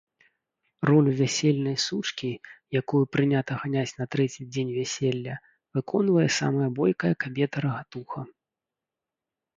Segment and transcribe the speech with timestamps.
[0.89, 2.31] Ролю вясельнай сучкі,
[2.79, 5.35] якую прынята ганяць на трэці дзень вяселля,
[5.79, 8.19] выконвае самая бойкая кабета-рагатуха.